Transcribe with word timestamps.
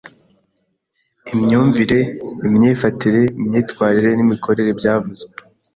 Imyumvire, 1.33 1.99
imyifatire, 2.47 3.21
imyitwarire 3.41 4.09
n’imikorere 4.13 4.69
byavuzwe 4.79 5.33